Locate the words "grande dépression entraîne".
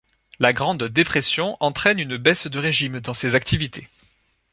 0.51-1.99